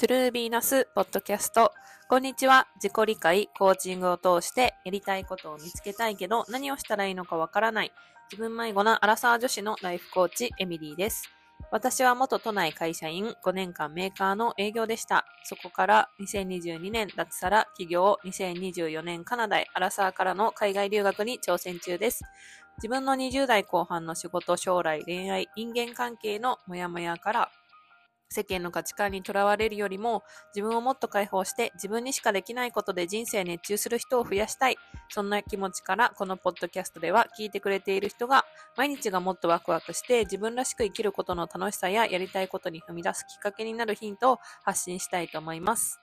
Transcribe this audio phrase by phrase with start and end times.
[0.00, 1.72] トゥルービーナスポッドキャスト。
[2.08, 2.68] こんにちは。
[2.76, 7.90] 自己理解、コーチングを通してやりたいことを見つけたいけど何をしたらいいのかわからない
[8.30, 11.24] 自分迷子なアラサー女子のライフコーチエミリーです。
[11.72, 15.24] 私は元都内会社員5年間メーカーの営業でした。
[15.42, 22.22] そこから2022年脱サラ起業2024年カナダへアラサーからの海外留学に挑戦中です。
[22.76, 27.50] 自分の20代後半の仕事、将来、恋愛、人間関係のモヤモヤから
[28.30, 30.22] 世間の価値観にとらわれるよりも
[30.54, 34.76] 自分をもっと解放して自分にしかできないことで人生熱中する人を増やしたい。
[35.10, 38.44] そんな気持ちからこのポッドキャストでは聞いてくれている人が
[38.76, 46.00] 毎日がもっとワクワクして自分らしく生きることの楽しさややりたいことに踏み出すきっかけになるヒントを発信したいと思います。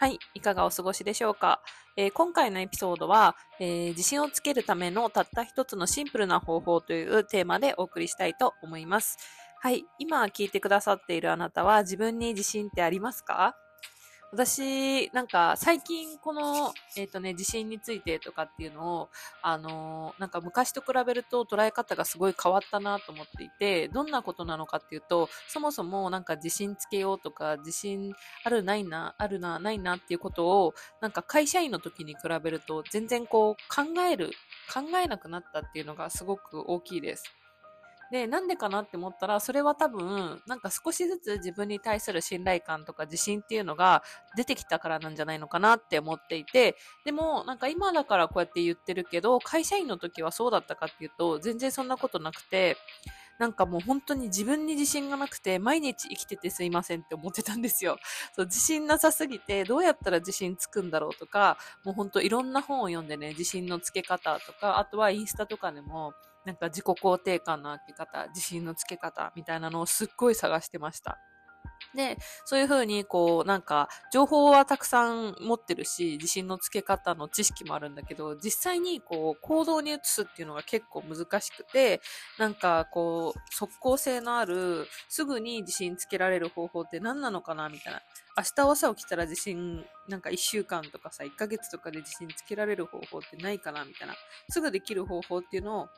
[0.00, 0.20] はい。
[0.32, 1.60] いかがお過ごしでしょうか、
[1.96, 9.18] えー、今回のエピソードは、えー、自信をつけるためのたった一つのシンプルな方法というテーマでお送りしたいと思います。
[9.60, 9.84] はい。
[9.98, 13.56] 今聞いてくださっているあなたは自分に自信ってありますか？
[14.30, 19.08] 私、なんか、最近、この、えっ、ー、とね、自信についてとかっていうのを、
[19.40, 28.12] あのー、なんか昔と比べると捉え方がすごい変わったなと思っていて、どんなことなのかっていうと、そもそもなんか自信つけようとか、自信
[28.44, 34.30] あるないな、あるな、ないなっていうことを、なんか会社員の時に比べると、全然こう、考える、
[34.72, 37.24] 考えなくなったっていうのがすごく大きいです。
[38.10, 44.02] で、なんでかなって思ったら、それは多分、なんか少しずつ自分に対する信頼感とか自信っていうのが
[44.36, 52.76] 出てきたからなんじゃないのかなって思っていて、でも、なんか今だからこうやって言ってるけど、会社員の時はそうだったかっていうと、全然そんなことなくて、
[53.38, 57.96] なんかもう本当に自分に自信がなくて、毎日生きててすいませんって思ってたんですよ。
[58.34, 66.14] そう、自信なさすぎて、どうやったら自信つくんだろうとか、もう本当いろんな本を読んでね、自信のつけ方とか、あとはインスタとかでも、
[66.44, 71.18] なんか自己肯定感の上げ方、自信のつけ方みたいなのをすっごい探してました。
[71.94, 82.00] で、そういうふうに、こう、なんか、情報はたくさん持ってるし、自信のつけ方の知識もあるんだけど、実際に、こう、行動に移すっていうのが結構難しくて、
[82.38, 88.02] なんか、こう、即効性のある、すぐに自信つけられる方法って何なのかなみたいな。
[88.36, 94.14] 明日朝起きたら自信、なんか1週間とかさ、1ヶ月とかで自信つけられる方法ってないかなみたいな。
[94.50, 95.88] すぐできる方法っていうのを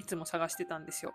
[0.00, 1.12] いつも探してたんですよ。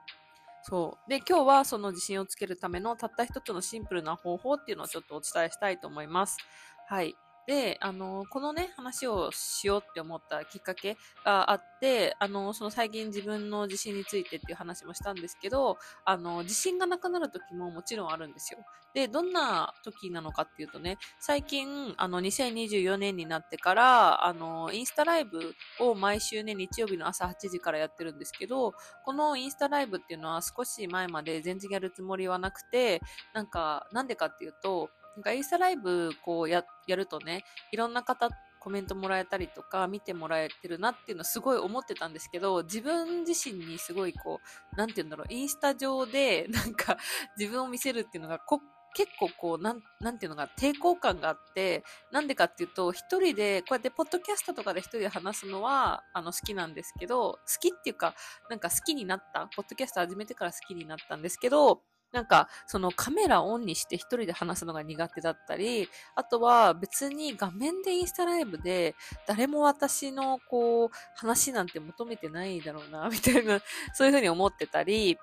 [0.61, 1.09] そう。
[1.09, 6.37] で、今日はその自信をつけるためのたった一つのシンプルな方法っていうのをちょっとお伝えしたいと思います。
[6.85, 7.15] はい。
[7.47, 18.59] で、あの、このね、話をしようって思ったきっかけがあって、あの、その最近自分の自信についてっていう話もしたんですけど、あの、自信がなくなる時ももちろんあるんですよ。
[18.93, 28.73] で、どんな時なのかっていうとね、最近、あの、2024年になってから、あの、インスタライブを毎週ね、日曜日の朝8時からやってるんですけど、
[29.03, 33.01] このインスタライブっていうのは少し前まで全然やるつもりはなくて、
[33.33, 38.29] なんか、なんでかっていうと、なんかインスタライブこうややるとね、いろんな方
[38.61, 44.39] コメントもらえたりとか見てもらえてるなっていうのすごい思ってたんですけど、自分自身にすごいこ
[44.73, 46.97] う、なんて言うんだろう、インスタ上で なんか
[47.37, 48.61] 自分を見せるっていうのがこ
[48.93, 58.15] 結構こう、なん、なんていうのが抵抗感があって、なんでかっていうと、一人で、こうやってポッドキャストとかで一人で話すのは、あの、好きなんですけど、好きっていうか、
[58.49, 68.95] なんか好きになった、ポッドキャスト始めてから好きになったんですけど、なんか、そのカメラオンにして一人で話すのが苦手だったり、あとは別に画面でインスタライブで
[69.27, 73.61] 誰も私のこう話なんて求めてないだろうな、みたいな、
[73.95, 75.17] そういうふうに思ってたり、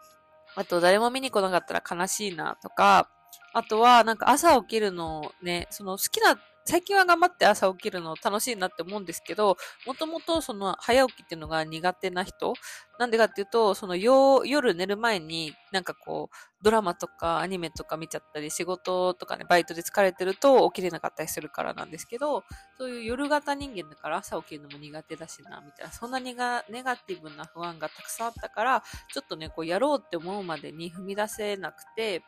[0.55, 3.11] あと誰も見に来なかったら悲しいなとか、
[3.53, 9.57] あとはなんか朝起きるのね、その好きな最近は頑張って朝起きるの楽しいなって思うんですけど、
[9.87, 12.53] もともとその早起きっていうのが苦手な人
[12.99, 22.45] なんでかっていうと、その夜寝る前になんかこう、ドラマとかアニメとか見ちゃったり、仕事とかね、バイトで疲れてると起きれなかったりするからなんですけど、
[22.77, 28.83] そういう夜型人間だから朝起きるのも苦手だしな、みたいな、そんなにがネガティブな不安がたくさんあったから、
[29.15, 32.23] ちょっとね、こうやろうって思うまでに踏み出せなくて、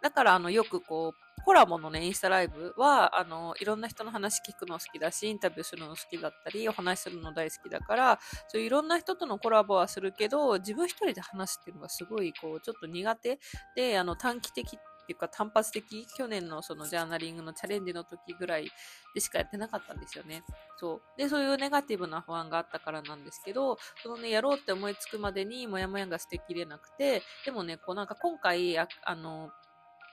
[0.00, 8.18] だからあのよくこう、コラボのね、インスタライブは、あの、いろんな人の話聞くの好きだし、インタビューするの好きだったり、お話するの大好きだから、
[8.48, 13.38] そういういろんな人とのコラボはするけど、自分一人で話すっていうのがすごい、こう、ちょっと苦手
[13.76, 18.70] で、あの、短期的っていうか単発的、去年のそのジャーナリングのチャレンジの時ぐらい
[19.14, 20.42] でしかやってなかったんですよね。
[20.78, 21.18] そう。
[21.18, 29.50] で、そういうネガティブな不安があったからなんですけど、そのね、やろうって思いつくまでにモヤモヤが捨てきれなくて、でもね、こうなんか今回、あの、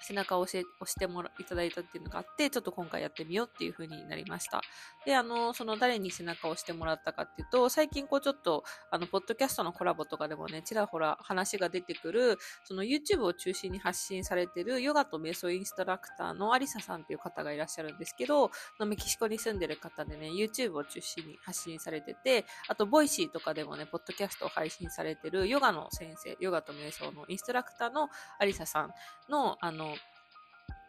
[0.01, 4.62] 背中を押してもらいただいたっていうのがあって、ちょっと今回やってみようっていう風になりました。
[5.06, 28.09] で、あの、その誰に背中を押してもらったかっていうと、最近こうちょっと、あの、ポッドキャストのコラボとかでもね、ちらほら話が出てくる、その YouTube を中心に発信されてるヨガと瞑想インストラクターのアリサさんっていう方がいらっしゃるんですけど、のメキシコに住んでる方でね、YouTube を中心に発信されてて、あと、 Voicy とかでもね、ポッドキャストを配信されてるヨガの先生、ヨガと瞑想のインストラクターの
[28.39, 28.94] アリサさん
[29.30, 29.90] の、あの、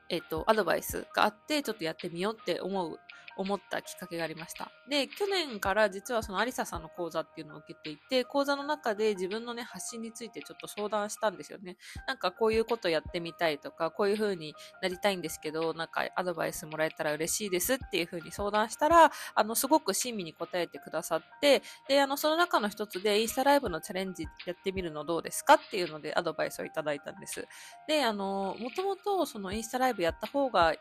[0.09, 2.99] えっ、と、アドバイスがあって、ちょっとやってみようって思う
[3.37, 4.71] 思ったきっかけがありました。
[4.89, 11.77] で、去年から実はそのアリサさんの講座っていうのを受けていて、講座の中で自分のね、発信についてちょっと相談したんですよね。
[12.07, 27.47] なんかこういうことやってみたいとか、こういう風になりたいんですけど、なんかアドバイスもらえたら嬉しいですっていう風に相談したら、あの、すごく親身に答えてくださって、で、あの、その中の一つでインスタライブのチャレンジやってみるのどうですかっていうのでアドバイスをいただいたんです。
[27.89, 30.75] で、あの、もともとそのインスタライブやった方が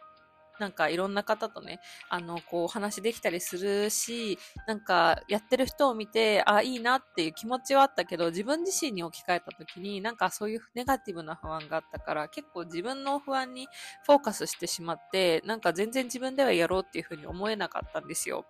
[0.62, 4.38] なんかいろんな方とね、あの、こう話できたりするし、
[4.68, 13.68] なんかやってる人を見て、あ、いいなっていう気持ちはあったけど、自分自身に置き換えた時に、なんかそういうネガティブな不安があったから、結構自分の不安に
[14.06, 18.46] フォーカスしてしまって、なんか全然自分ではやろうっていうふうに思えなかったんですよ。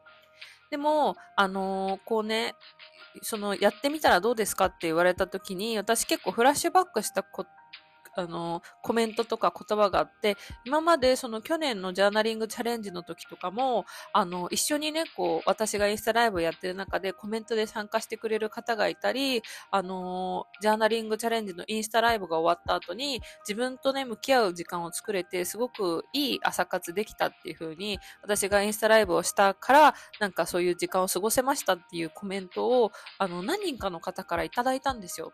[0.70, 2.56] でも、あのー、こうね、
[3.22, 7.50] その、やってみたらどうですかって言われた時に、私結構フラッシュバックしたこと
[8.16, 19.42] あの、コメントとか言葉があって、今までその去年のジャーナリングチャレンジの時とかも、あの、一緒にね、こう、私がインスタライブやってる中でコメントで参加してくれる方がいたり、
[19.72, 35.34] あの、ジャーナリングチャレンジのインスタライブが終わった後に、自分とね、向き合う時間を作れて、すごくいい朝活できたっていう風に、私がインスタライブをしたから、なんかそういう時間を過ごせましたっていうコメントを、あの、何人かの方からいただいたんですよ。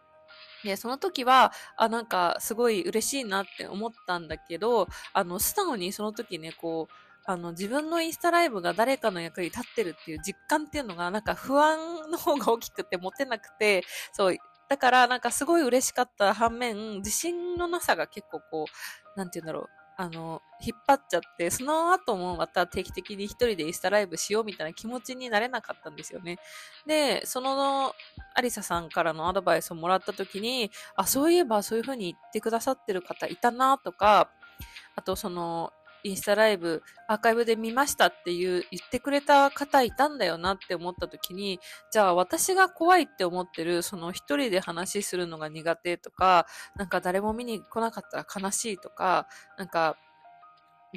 [0.68, 6.94] で、その時は、あ、なんか、すごい嬉しいなって思ったんだけど、あの、素直にその時ね、こう、
[7.26, 13.84] あの、自分のインスタライブが誰かの役に立ってるっていう実感っていうのが、なんか不安の方が大きくて持てなくて、
[14.14, 14.38] そう、
[14.70, 18.66] だからなんかすごい嬉しかった反面、自信のなさが結構こ
[19.16, 26.38] う、なんて言うんだろう、あの、引っ張っちゃって、その後もまた定期的に一人でインスタライブしようみたいな気持ちになれなかったんですよね。
[26.86, 27.96] で、その、
[28.36, 34.30] アリサさんからのアドバイスをもらった時に、あ、そういえばそういう風に言ってくださってる方いたなとか、
[34.96, 35.74] あとその、
[36.04, 41.60] インスタライブアーカイブで見ましたっていう言ってくれた方いたんだよなって思った時に、
[41.92, 46.46] じゃあ私が怖いって思ってるその一人で話するのが苦手とか、
[46.76, 49.28] なんか誰も見に来なかったら悲しいとか、
[49.58, 49.98] なんか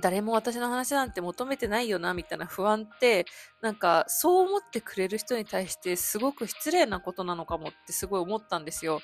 [0.00, 3.26] 誰も私の話なんて求めてないよな、みたいな不安って、
[3.60, 9.00] なんか、そう思ってくれる人に対してすごく失礼なことなのかもってすごい思ったんですよ。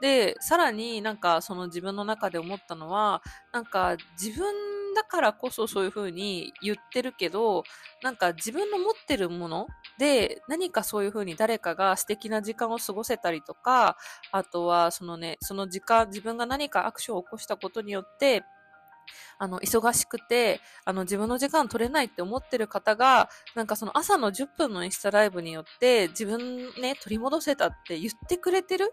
[0.00, 3.22] で、さらになんかその自分の中で思ったのは、
[3.52, 4.54] なんか自分
[4.98, 7.62] だからこそそういう風に言ってるけど、
[8.02, 13.96] なんか自分の持ってるもので何かそういう風に誰かが素敵な時間を過ごせたりとか、
[14.32, 18.42] あとはそのね、その時間、自分が何かアクションを起こしたことによって、
[19.38, 28.92] あの、忙しくて、あの、自分の時間取れないって思ってる方が、なんかその朝の10分のインスタライブによって、自分ね、取り戻せたって言ってくれてる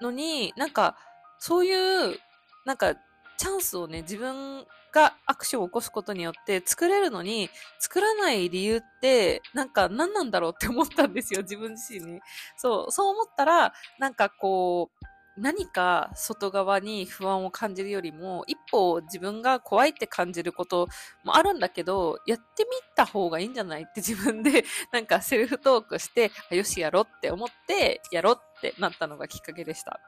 [0.00, 0.96] のに、なんか、
[1.40, 2.16] そういう、
[2.64, 2.94] なんか、
[3.38, 12.20] チャンスをね、自分がアクションを起こすことによって作れるのに、作らない理由って、なんか何なんだろうって思ったんですよ、 自分自身に。
[12.56, 15.06] そう、そう思ったら、なんかこう、
[15.38, 20.88] 何か外側に不安を感じるよりも、一歩自分が怖いって感じること
[21.24, 30.00] もあるんだけど、やってみた方がいいんじゃないって自分で なんかセルフトークして、よしやろうって思って、やろうってなったのがきっかけでした。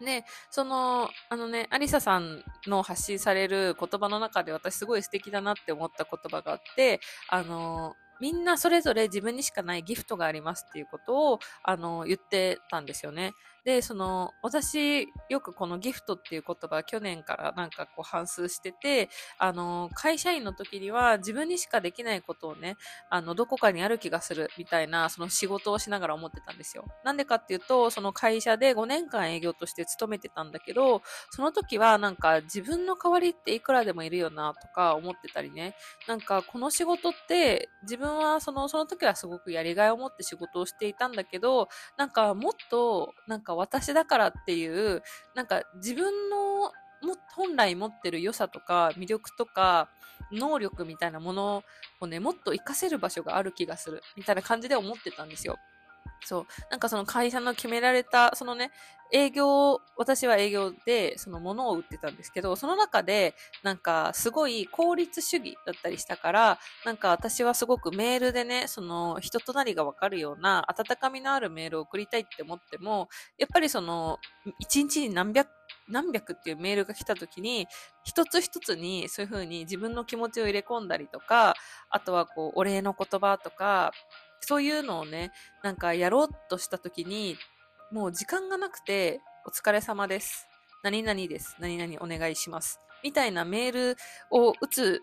[0.00, 13.32] で、その、あのね、アリサさんの発信される言葉の中で私すごい素敵だなって思った言葉があって、あの、みんなそれぞれ自分にしかないギフトがありますっていうことを、あの、言ってたんですよね。
[13.68, 22.76] で、その、私、よくこのギフトっていう言葉、去年からなんかこう反数してて、あの、会社員の時には自分にしかできないことをね、
[23.10, 26.86] あの、どこかにある気がするみたいな、その仕事をしながら思ってたんですよ。
[27.04, 35.74] なんでかっていうと、その会社で5年間営業として勤めてたんだけど、その時はなんか自分の代わりっていくらでもいるよなとか思ってたりね、
[36.06, 45.02] なんかこの仕事って自分はその、その時はすごくやりがいを持って仕事をしていたんだけど、なんかもっと、なんか私だからっていう、
[45.34, 46.72] なんか自分の
[47.02, 49.88] も本来持ってる良さとか魅力とか
[50.32, 51.62] 能力みたいなもの
[52.00, 55.56] をね、もっと活かせる場所がある気がするみたいな感じで思ってたんですよ。
[56.24, 56.46] そう。
[56.70, 58.70] なんかその会社の決められた、そのね、
[59.10, 73.08] 営業、私は営業で、その物を売ってたんですけど、その中で、なんか、すごい効率主義だったりしたから、なんか私はすごくメールでね、その、人となりがわかるような、温かみのあるメールを送りたいって思っても、
[73.38, 74.18] やっぱりその、
[74.58, 75.48] 一日に何百、
[75.88, 77.66] 何百っていうメールが来た時に、
[78.04, 81.54] 一つ一つにそういう風に自分の気持ちを入れ込んだりとか、
[81.88, 83.92] あとはこう、お礼の言葉とか、
[84.40, 87.36] そういうのをね、なんかやろうとした時に、
[87.90, 90.46] もう時間がなくて、お疲れ様です。
[90.82, 91.56] 何々です。
[91.58, 92.80] 何々お願いします。
[93.02, 93.96] みたいなメール
[94.30, 95.00] を打つ、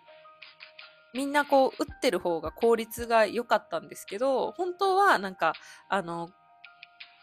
[1.14, 5.54] みんなこう打ってる方が効率が良かったんですけど、本当はなんか、
[5.90, 6.30] あの、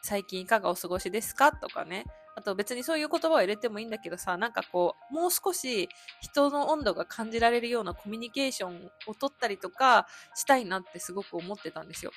[0.02, 1.52] 最近いかがお過ごしですか？
[1.52, 2.06] とかね。
[2.34, 5.88] あと別にそういう言葉を入れてもいいんだけどさ、なんかこう、もう少し
[6.20, 12.12] 人の温度が感じられるようなコミュニケーションを取ったりとかしたいなってすごく思ってたんですよ。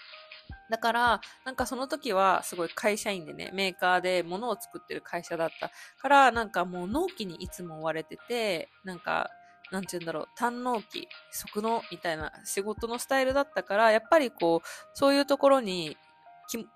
[0.69, 9.29] だから、なんかその時はすごい会社員でね、メーカーで物を作ってる会社だったから、なんかもう納期にいつも追われてて、なんか、
[9.72, 15.98] なんて言うんだろう、単納期、即納みたいな仕事のスタイルだったから、やっぱりこう、そういうところに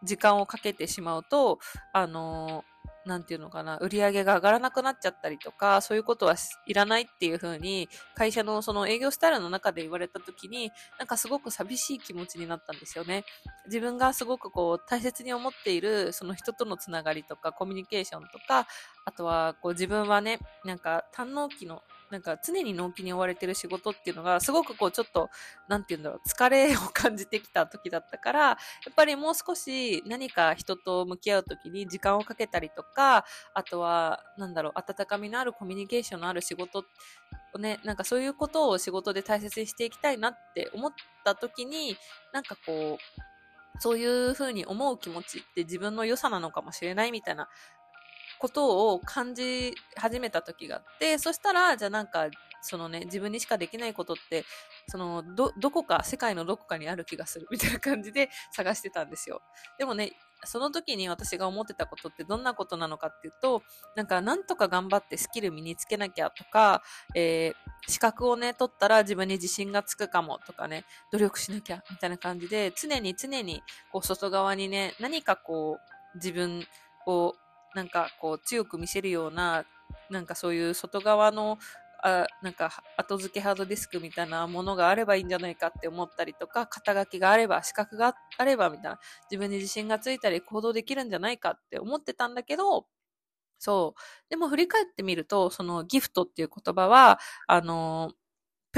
[0.03, 1.59] 時間をかけてしまうと、
[1.93, 2.63] あの
[3.05, 13.23] なんていうのかな、売り上げが上がらなくなっちゃったりとか、そういうことはいらないっていうふうに、会社のその営業スタイルの中で言われた時に、なんかすごく寂しい気持ちになったんですよね。
[13.65, 18.67] 自分がすごくこう、大切に思っている、その人とのつながりとか、コミュニケーションとか、
[19.05, 25.29] あとは、こう自分はね、なんか、単納期のなんか常に納期に追われてる仕事っていうのが、すごくこうちょっと、
[25.67, 28.55] なんて言うんだろう、疲れを感じてきた時だったから、 や
[28.89, 36.83] っぱりもう少し何か人と向き合う時に時間をかけたりとか、あとは、なんだろう、温かみのあるコミュニケーションのある仕事
[37.53, 41.95] をね、なんかそういうことを仕事で大切にしていきたいなって思った時に、
[42.33, 43.29] なんかこう、
[43.79, 47.47] そういうふうに思う気持ちって自分の良さなのかもしれないみたいな
[48.39, 52.29] ことを感じ始めた時があって、そしたら、じゃあなんか、
[52.61, 54.45] そのね、自分にしかできないことって、
[54.87, 59.41] その、ど、どこか、世界のどこかにある気がする、みたいな感じで 探してたんですよ。
[59.77, 60.13] でもね、
[60.45, 63.61] その時に私が思ってたことってどんなことなのかっていうと、
[63.95, 66.81] なんか、なんとか頑張ってスキル身につけなきゃとか、
[67.15, 75.77] えー、資格をね、取ったら自分に自信がつくかもとかね、努力しなきゃ、みたいな感じで、常に常に、こう、外側にね、何かこ
[76.15, 76.65] う、自分
[77.05, 77.35] を
[77.75, 79.65] なんかこう強く見せるような、
[80.09, 81.57] なんかそういう外側の
[82.01, 88.99] あなんか後付けハードディスクみたいなものがあればいいんじゃないかって思ったりとか、肩書きがあれば、資格があればみたいな、
[89.29, 92.85] 自分に自信がついたり行動できるんじゃないかって思ってたんだけど、
[93.59, 94.01] そう。
[94.29, 98.13] でも振り返ってみると、そのギフトっていう言葉は、あの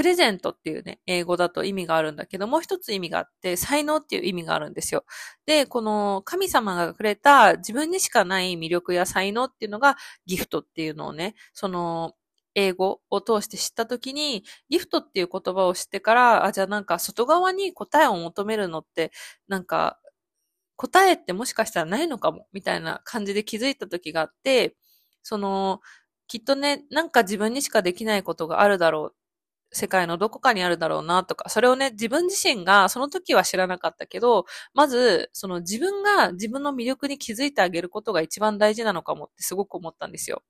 [0.02, 5.04] プレゼントっていうね、英語だと意味があるんだけど、もう一つ意味があって、才能っていう意味があるんですよ。
[5.46, 12.14] で、この神様がくれた自分にしかない魅力や才能っていうのがギフトっていうのをね、その、
[12.56, 19.12] 英語を通して知ったときに、ギフトっていう言葉を知ってから、あ、じゃあなんか外側に答えを求めるのって、
[19.46, 20.00] なんか、
[20.76, 24.76] 答えってもしかしたらないのかも、みたいな感じで気づいた時があって、
[25.22, 25.80] その、
[26.28, 29.14] きっとね、なんか自分にしかできないことがあるだろう
[29.72, 40.42] 世界のどこかにあるだろうなとか、それをね、自分自身がその時は知らなかったけど、まず、その自分が自分の魅力に気づいてあげることが一番大事なのかもってすごく思ったんですよ。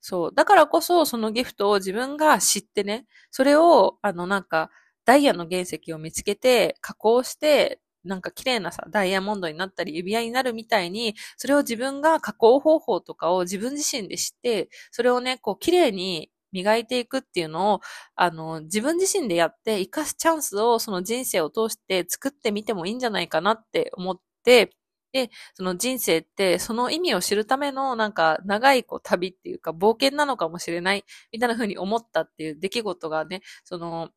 [0.00, 0.34] そう。
[0.34, 4.70] だからこそ、そのギフトを自分が知ってね、それを、あの、なんか、
[5.04, 17.80] ダイヤの原石を見つけて、加工して、なんか綺麗なさ、ダイヤモンドになったり指輪になるみたいに、それを自分が加工方法とかを自分自身で知って、それをね、こう綺麗に磨いていくっていうのを、
[18.16, 24.70] あの、自分自身でやって活かすチャンスをその人生を通して作ってみてもいいんじゃないかなって思って、
[25.12, 34.08] で、その人生ってその意味を知るためのなんか長いこう旅っていうか冒険なのかもしれないみたいな風に思ったっていう出来事がね、その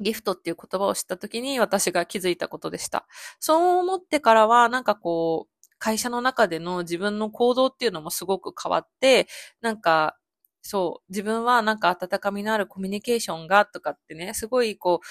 [0.00, 3.06] ギフトっていう言葉を知った時に私が気づいたことでした。
[3.40, 9.28] そう思ってからはなんかこう会社の中での自分の行動っていうのもすごく変わって、
[9.60, 10.16] なんか
[10.62, 15.06] そう、自分はなんか温かみのあるコミュニケーションがとかってね、すごいこう、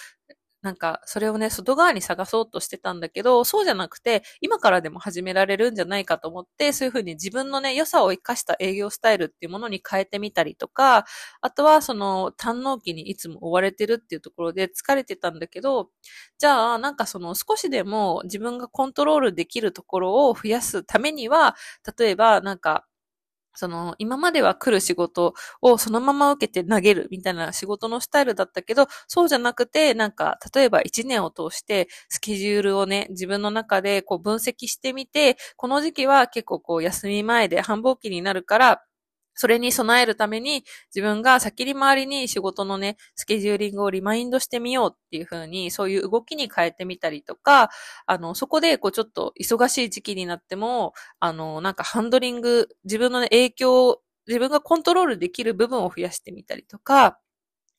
[0.63, 11.05] なんか、それをね、外側に探そうとしてたんだけど、そうじゃなくて、今からでも始められるんじゃないかと思って、そういうふうに自分のね、良さを活かした営業スタイルっていうものに変えてみたりとか、
[11.41, 15.89] あとは、その、堪能期にいつも追われてるっていうところで疲れてたんだけど、
[16.38, 21.55] じゃあ、なんかその、少しでも自分がコントロールできるところを増やすためには、
[21.98, 22.86] 例えば、なんか、
[23.53, 38.81] その、今までは来る仕事をそのまま受けて投げるみたいな仕事のスタイルだったけど、そうじゃなくて、なんか、例えば1年を通してスケジュールをね、自分の中でこう分析してみて、この時期は結構こう休み前で繁忙期になるから、
[39.34, 47.70] それに備えるために自分が先に周りに仕事のね、スケジューリングをリマインドしてみようっていう風に、そういう動きに変えてみたりとか、
[48.06, 57.20] あの、そこでこうちょっと忙しい時期になっても、あの、なんかハンドリング、自分の、ね、影響、自分がコントロールできる部分を増やしてみたりとか、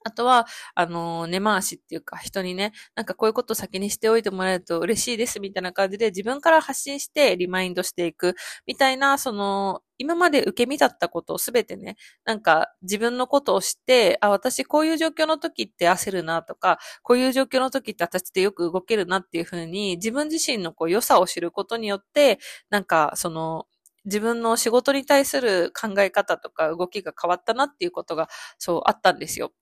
[0.05, 8.35] あとは、あの、根回しっていうか、人にね、なんかこういうことを先にしておいてもらえると嬉しいですみたいな感じで自分から発信してリマインドしていく
[8.67, 22.39] みたいな、その、今まで受け身だったことをすべてね、なんか自分のことを知って、あ、私こういう状況の時って焦るなとか、こういう状況の時って私ってよく動けるなっていうふうに、自分自身のこう良さを知ることによって、
[22.71, 23.67] なんかその、
[24.05, 28.29] 自分の仕事に対する考え方とか動きが変わったなっていうことが、
[28.59, 29.53] そうあったんですよ。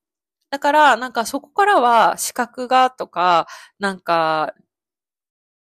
[0.50, 3.46] だから、なんかそこからは資格がとか、
[3.80, 4.54] なんか、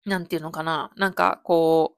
[0.07, 0.91] なんていうのかな。
[0.97, 1.97] なんかこ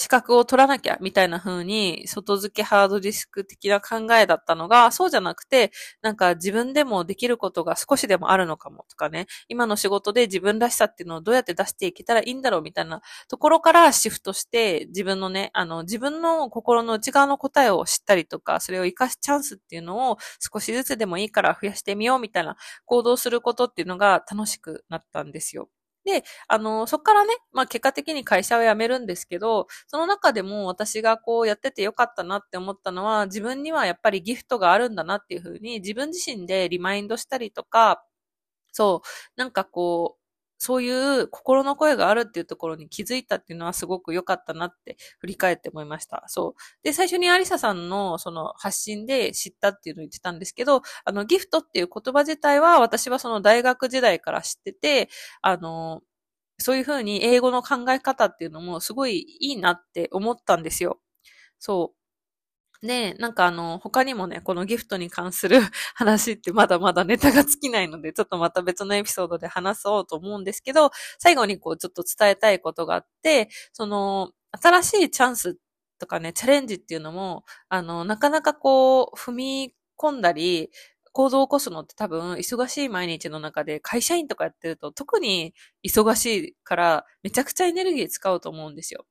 [0.00, 20.16] 資格を取らなきゃみたいな風に外付けハードディスク的な考えだったのが、そうじゃなくて、なんか自分でもできることが少しでもあるのかもとかね、今の仕事で自分らしさっていうのをどうやって出していけたらいいんだろうみたいなところからシフトして、自分のね、あの、自分の心の内側の答えを知ったりとか、それを活かすチャンスっていうのを
[20.52, 25.68] 少しずつでもいいから増やしてみようみたいな行動することっていうのが楽しくなったんですよ。
[26.04, 38.02] で、あの、そっからね、まあ結果的に会社を辞めるんですけど、その中でも私がこうやっててよかったなって思ったのは、自分にはやっぱりギフトがあるんだなっていうふうに自分自身でリマインドしたりとか、
[38.72, 39.08] そう、
[39.40, 40.19] なんかこう、
[40.62, 46.22] そういう心の声があるっていうところに気づいたっていうのはすごく良かったなって振り返って思いました。
[46.28, 46.62] そう。
[46.84, 55.08] で、最初にアリサさんのその発信で知ったっていうのを言ってたんですけど、あの、ギフトっていう言葉自体は私はその大学時代から知ってて、
[55.42, 56.02] あの、
[56.58, 61.00] そういうふうに英語の考え方っていうのもすごいいいなって思ったんですよ。
[61.60, 61.99] そう。
[62.82, 65.58] で、なんかあの、他にもね、このギフトに関する
[65.94, 74.32] 話ってまだまだネタが尽きないので、ちょっとまた別のエピソードで話そうと思うんですけど、最後にこうちょっと伝えたいことがあって、その、
[74.62, 75.58] 新しいチャンス
[75.98, 80.70] とかね、チャレンジっていうのも、あの、なかなかこう、踏み込んだり、
[81.12, 89.04] 行動を起こすのって多分、忙しい毎日の中で会社員とかやってると特に忙しいからめちゃくちゃエネルギー使うと思うんですよ。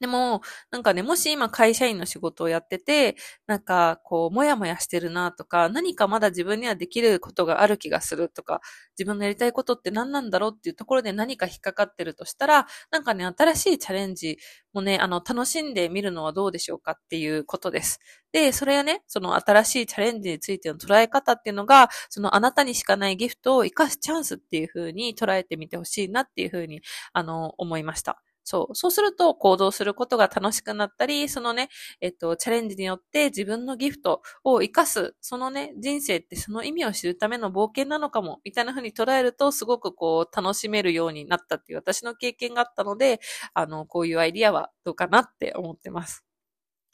[0.00, 8.62] でも、なんかね、もし今会社員の仕事をやってて、なんかこう、もやもやしてるなとか、何かまだ自分にはできることがある気がするとか、
[8.98, 14.38] 自分のやりたいことって何なんだろうっていうところで何か引っかかってるとしたら、なんかね、新しいチャレンジ
[14.72, 17.98] もね、あの、楽しんでみるのはどうでしょうかっていうことです。
[18.32, 26.80] で、それはね、その新しいチャレンジについての捉え方っていうのが、そのあなたにしかないギフトを活かすチャンスっていう風に捉えてみてほしいなっていう風に、
[27.12, 28.22] あの、思いました。
[28.50, 28.74] そう。
[28.74, 31.68] そうすると行動することが楽しくなったり、そのね、
[32.00, 43.20] えっと、チャレンジによって自分のギフトを活かす、そのね、人生ってその意味を知るための冒険なのかも、みたいな風に捉えると、すごくこう、楽しめるようになったっていう私の経験があったので、
[43.54, 46.22] あの、こういうアイディアはどうかなって思ってます。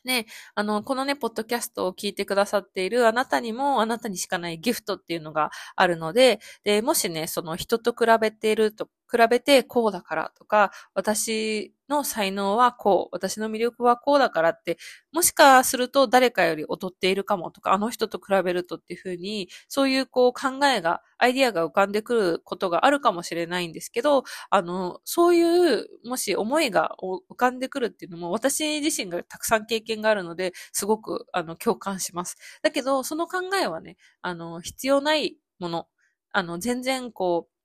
[0.07, 14.79] ね、あの、このね、ポッドキャストを聞いてくださっているあなたにも、あなたにしかないギフトっていうのがあるので、で、もしね、その人と比べていると比べてこうだからとか、私の才能はこう、私の魅力はこうだからって、
[15.13, 25.43] もしかすると誰かより劣っているかもとか、あの人と比べるとっていうふうに、そういうこう考えが、アイディアが浮かんでくることがあるかもしれないんですけど、あの、そうい
[25.83, 32.37] う、もし思いが浮かんでくるっていうのも、私自身がたくさん経験があるので、すごく、あの、共感します。
[32.63, 35.87] だけど、その考えはね、あの、必要ないもの、
[36.33, 37.56] あの、全然こう、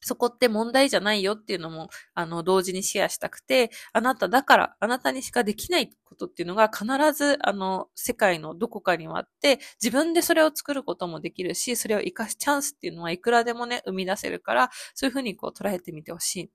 [0.00, 16.50] そこって問題じゃないよっていうのも、あの、同時にシェアしたくて、あなただから、あなたにしかできないことっていうのが必ず、あの、世界のどこかにはあって、自分でそれを作ることもできるし、それを活かすチャンスっていうのはいくらでもね、生み出せるから、そういうふうにこう捉えてみてほしい。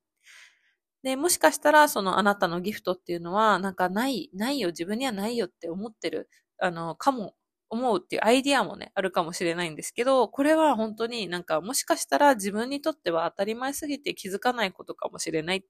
[1.03, 6.29] で、もしかしたら、そのあなたのギフトっていうのは、なんかない、ないよ、自分にはないよって思ってる、
[6.59, 7.35] あの、かも
[7.73, 15.63] 思うっていうアイディアもね、あるかもしれないんですけど、これは本当になんかもしかしたら自分にとっては当たり前すぎて気づかないことかもしれないっ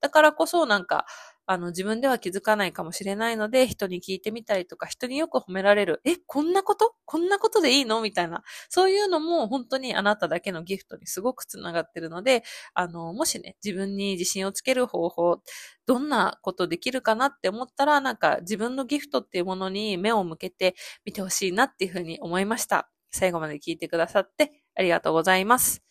[0.00, 1.06] だからこそなんか、
[1.46, 6.94] あの、自分では気づかないかもしれないので、人に聞いてみたりとか、人によく褒められる、え、こんなこと？
[7.04, 8.02] こんなことでいいの？
[8.02, 8.44] みたいな。
[8.68, 15.42] そういうのも本当にあなただけのギフトにすごくつながってるので、あの、もしね、自分に自信をつける方法、
[15.86, 22.90] どんなことできるかなって思ったら、なんか自分のギフトっていうものに目を向けてみてほしいなっていうふうに思いました。
[23.10, 25.82] 最後まで聞いてくださってありがとうございます。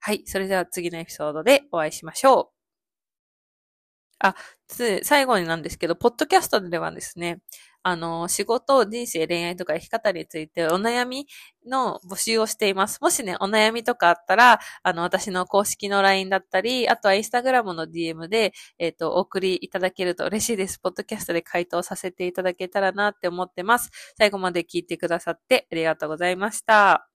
[0.00, 0.22] はい。
[0.26, 2.53] それでは次のエピソードでお会いしましょう。
[4.24, 4.34] あ、
[4.66, 7.40] つ最後になんですけど、ポッドキャストではですね、
[7.82, 11.26] あの、仕事、人生、恋愛とか生き方についてお悩み
[11.66, 12.98] の募集をしています。
[13.02, 20.78] もしね、お悩みとかあったら、あの、私の公式の LINE だったり、あとはインスタグラムの DM で、えっ、ー、と、お送りいただけると嬉しいです。
[20.80, 23.90] ポッドキャストで回答させていただけたらなって思ってます。
[24.16, 27.13] 最後まで聞いてくださってありがとうございました。